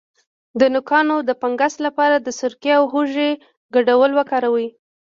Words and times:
د 0.59 0.61
نوکانو 0.73 1.15
د 1.27 1.29
فنګس 1.41 1.73
لپاره 1.85 2.15
د 2.19 2.27
سرکې 2.39 2.71
او 2.79 2.83
هوږې 2.93 3.29
ګډول 3.75 4.11
وکاروئ 4.15 4.67